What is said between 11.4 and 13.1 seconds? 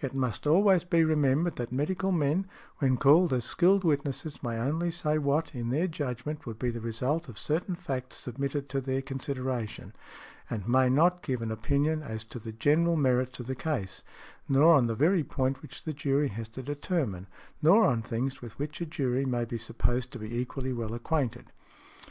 an opinion as to |119| the general